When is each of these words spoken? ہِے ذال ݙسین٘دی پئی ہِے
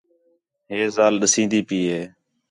ہِے 0.69 0.79
ذال 0.95 1.13
ݙسین٘دی 1.21 1.59
پئی 1.67 1.79
ہِے 1.91 2.01